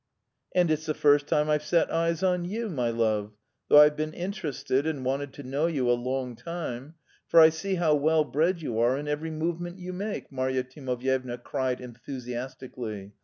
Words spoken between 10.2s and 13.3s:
Marya Timofyevna cried enthusiastically.